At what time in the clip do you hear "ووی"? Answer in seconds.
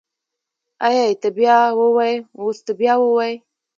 1.77-2.13, 2.99-3.33